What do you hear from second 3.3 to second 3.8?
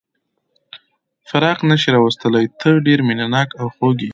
ناک او